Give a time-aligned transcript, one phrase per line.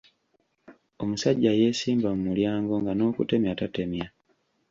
[1.01, 4.07] Omusajja yeesimba mu mulyango nga n’okutemya tatemya.